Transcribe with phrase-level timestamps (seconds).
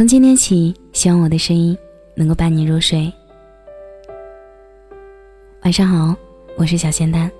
[0.00, 1.76] 从今天起，希望我的声音
[2.14, 3.12] 能够伴你入睡。
[5.62, 6.16] 晚上好，
[6.56, 7.30] 我是小仙丹。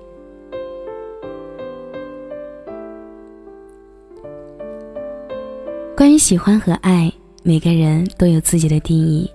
[5.96, 7.10] 关于喜欢和爱，
[7.42, 9.26] 每个人都有自己的定义，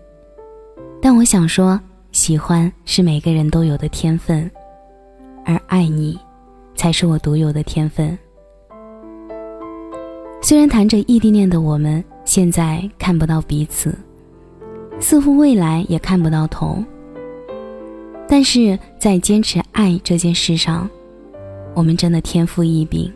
[1.02, 1.80] 但我想说，
[2.12, 4.48] 喜欢是每个人都有的天分，
[5.44, 6.16] 而爱你，
[6.76, 8.16] 才是我独有的天分。
[10.44, 12.06] 虽然谈着异地恋的我们。
[12.26, 13.96] 现在看不到彼此，
[15.00, 16.84] 似乎未来也看不到头。
[18.28, 20.90] 但是在坚持爱这件事上，
[21.76, 23.14] 我们真的天赋异禀。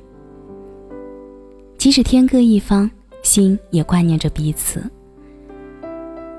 [1.77, 2.89] 即使天各一方，
[3.23, 4.83] 心也挂念着彼此。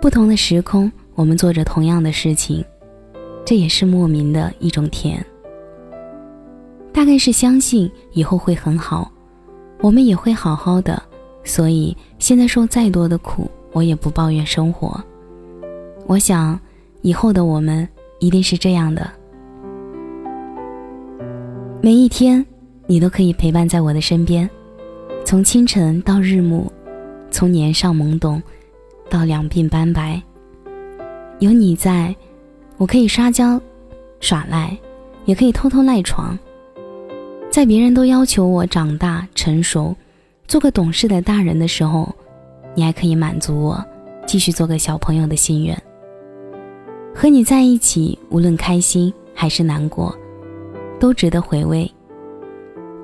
[0.00, 2.64] 不同的时空，我们做着同样的事情，
[3.44, 5.24] 这也是莫名的一种甜。
[6.92, 9.10] 大概是相信以后会很好，
[9.80, 11.02] 我们也会好好的。
[11.50, 15.02] 所以现在受再多的苦，我也不抱怨生活。
[16.06, 16.56] 我想，
[17.02, 17.86] 以后的我们
[18.20, 19.10] 一定是这样的：
[21.82, 22.46] 每一天，
[22.86, 24.48] 你都可以陪伴在我的身边，
[25.24, 26.70] 从清晨到日暮，
[27.32, 28.40] 从年少懵懂
[29.08, 30.22] 到两鬓斑白。
[31.40, 32.14] 有你在，
[32.76, 33.60] 我可以撒娇
[34.20, 34.78] 耍赖，
[35.24, 36.38] 也可以偷偷赖床。
[37.50, 39.92] 在别人都要求我长大成熟。
[40.50, 42.12] 做个懂事的大人的时候，
[42.74, 43.84] 你还可以满足我，
[44.26, 45.80] 继续做个小朋友的心愿。
[47.14, 50.12] 和你在一起，无论开心还是难过，
[50.98, 51.88] 都值得回味。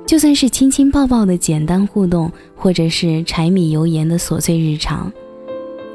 [0.04, 5.12] 就算是亲亲抱抱的简单互动，或者是柴米油盐的琐碎日常，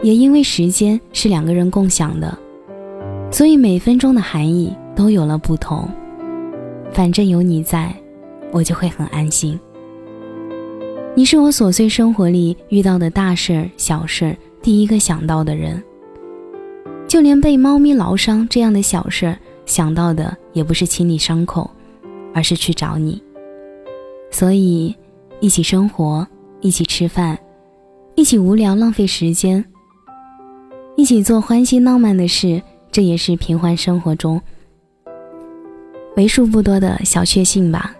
[0.01, 2.37] 也因为时间是两个人共享的，
[3.29, 5.85] 所以每分钟的含义都有了不同。
[6.93, 7.93] 反正有你在，
[8.53, 9.59] 我就会很安心。
[11.13, 15.81] 你是我琐碎生活里遇到的大事儿、小事儿第一个想到的人。
[17.05, 21.69] 就连被猫咪挠伤这样的小事儿，想到的也不是清理伤口，
[22.33, 23.21] 而是去找你。
[24.31, 24.95] 所以，
[25.41, 26.25] 一起生活，
[26.61, 27.37] 一起吃饭，
[28.15, 29.63] 一起无聊浪费时间，
[30.95, 34.41] 一起做欢喜浪漫的事，这也是平凡生活中
[36.15, 37.93] 为数不多的小确幸吧。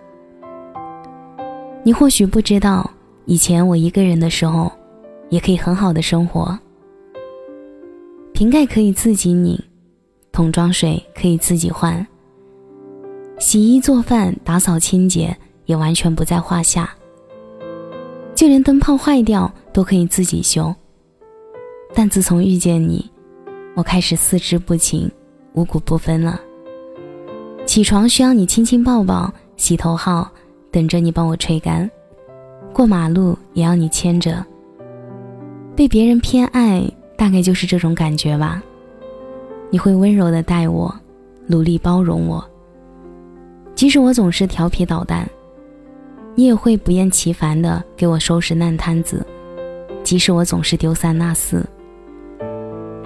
[1.84, 2.90] 你或许不知道。
[3.26, 4.72] 以前我一个人的时候，
[5.30, 6.58] 也可以很好的生活。
[8.34, 9.58] 瓶盖可以自己拧，
[10.32, 12.06] 桶装水可以自己换，
[13.40, 16.94] 洗衣做饭、打扫清洁也完全不在话下。
[18.34, 20.74] 就连灯泡坏掉都可以自己修。
[21.94, 23.08] 但自从遇见你，
[23.76, 25.10] 我开始四肢不勤、
[25.54, 26.42] 五谷不分了。
[27.66, 30.32] 起床需要你亲亲抱抱，洗头号
[30.72, 31.90] 等着你帮我吹干。
[32.74, 34.44] 过马路也要你牵着。
[35.76, 36.84] 被别人偏爱，
[37.18, 38.62] 大概就是这种感觉吧。
[39.70, 40.94] 你会温柔的待我，
[41.48, 42.44] 努力包容我。
[43.74, 45.28] 即使我总是调皮捣蛋，
[46.36, 49.26] 你也会不厌其烦的给我收拾烂摊子。
[50.04, 51.66] 即使我总是丢三落四，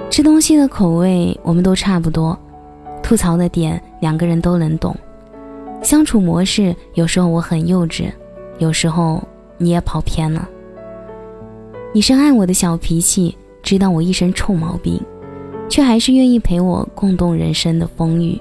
[0.09, 2.37] 吃东西的口味我们都差不多，
[3.03, 4.95] 吐槽的点两个人都能懂。
[5.83, 8.11] 相处模式有时候我很幼稚，
[8.57, 9.23] 有时候。
[9.57, 10.49] 你也跑偏了。
[11.93, 15.01] 你深爱我的小脾气，知道我一身臭毛病，
[15.69, 18.39] 却还是愿意陪我共度人生的风雨。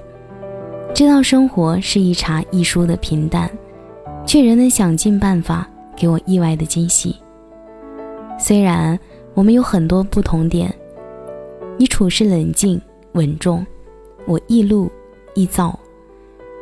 [0.93, 3.49] 知道生活是一茶一书的平淡，
[4.25, 7.15] 却仍能想尽办法给我意外的惊喜。
[8.37, 8.97] 虽然
[9.33, 10.73] 我们有很多不同点，
[11.77, 12.79] 你处事冷静
[13.13, 13.65] 稳重，
[14.25, 14.91] 我易怒
[15.33, 15.77] 易躁，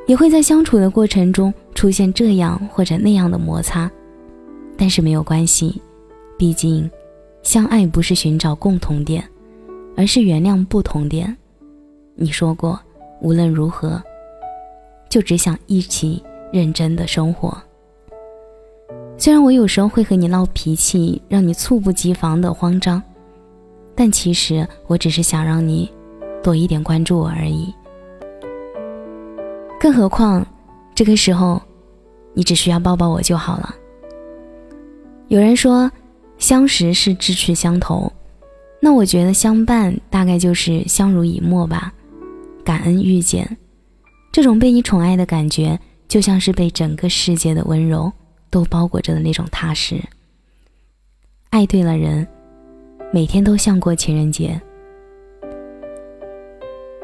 [0.06, 3.90] 也会在相处的过程中出现这样或者那样的摩擦。
[4.78, 5.82] 但是没有关系，
[6.38, 6.90] 毕竟，
[7.42, 9.24] 相爱不是寻找共同点，
[9.96, 11.36] 而是原谅不同点。
[12.16, 12.80] 你说过，
[13.22, 14.02] 无论如何，
[15.10, 17.56] 就只想一起认真的生活。
[19.18, 23.02] 虽然我有时候会和你闹脾气，让你猝不及防的慌张，
[23.96, 25.90] 但其实我只是想让你
[26.44, 27.74] 多一点关注我而已。
[29.80, 30.46] 更何况，
[30.96, 31.62] 这个时候，
[32.34, 33.74] 你只需要抱抱我就好了。
[35.30, 35.92] 有人说，
[36.38, 38.12] 相识是志趣相投，
[38.80, 41.92] 那我觉得相伴大概就是相濡以沫吧。
[42.64, 43.58] 感恩遇见，
[44.32, 48.12] 这种被你宠爱的感觉，就像是被整个世界的温柔
[48.50, 50.00] 都包裹着的那种踏实。
[51.50, 52.28] 爱对了人，
[53.12, 54.60] 每天都像过情人节。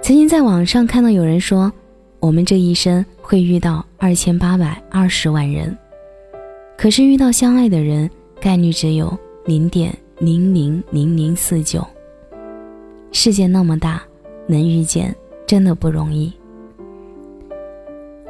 [0.01, 1.71] 曾经在网上看到有人说，
[2.19, 5.77] 我们这一生会遇到二千八百二十万人，
[6.81, 8.09] 可是遇到相爱的人。
[8.41, 11.85] 概率只有零点零零零零四九。
[13.11, 14.01] 世界那么大，
[14.47, 15.13] 能遇见
[15.45, 16.31] 真的不容易。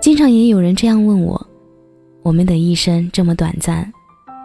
[0.02, 1.40] 经常也有人这样问我：
[2.24, 3.88] 我们的一生这么短暂，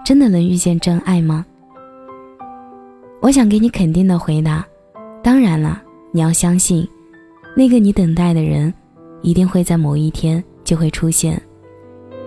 [0.05, 1.47] 真的能遇见真爱吗？
[3.23, 4.67] 我想给你肯定的回答：
[5.23, 6.87] 当然了，你要相信，
[7.57, 8.71] 那个你等待的人，
[9.23, 11.41] 一定会在某一天就会出现，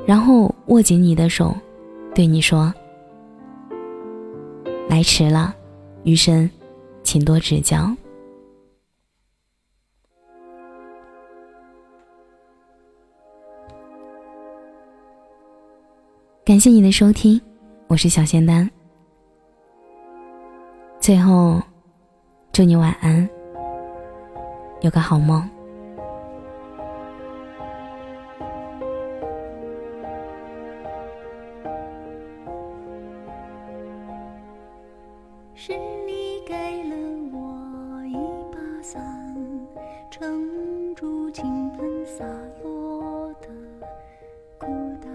[0.07, 1.55] 然后握紧你的手，
[2.17, 2.73] 对你说
[4.89, 5.55] ：“来迟了，
[6.03, 6.49] 余生，
[7.03, 7.93] 请多指教。”
[16.43, 17.39] 感谢你的收听，
[17.85, 18.67] 我是小仙丹。
[20.99, 21.61] 最后，
[22.51, 23.29] 祝你晚安，
[24.81, 25.47] 有个好梦。
[35.59, 35.75] 是
[36.05, 36.95] 你给了
[37.33, 38.13] 我一
[38.53, 39.35] 把伞，
[40.11, 42.23] 撑住倾盆洒
[42.63, 43.47] 落的
[44.59, 44.67] 孤
[45.01, 45.11] 单，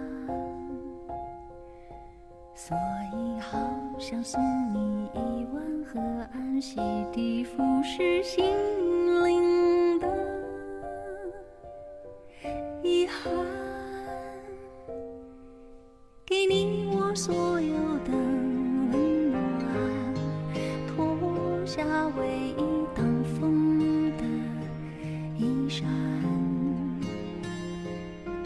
[2.56, 2.76] 所
[3.14, 3.56] 以好
[4.00, 4.42] 想送
[4.74, 6.00] 你一碗河
[6.32, 6.80] 岸洗
[7.12, 8.44] 涤腐蚀心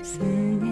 [0.06, 0.65] 思念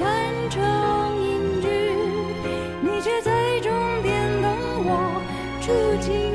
[0.00, 0.08] 山
[0.48, 0.62] 城
[1.22, 1.68] 隐居，
[2.80, 3.70] 你却在终
[4.02, 4.50] 点等
[4.86, 5.20] 我
[5.60, 5.70] 出
[6.00, 6.29] 击。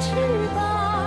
[0.00, 0.14] 翅
[0.54, 1.03] 膀。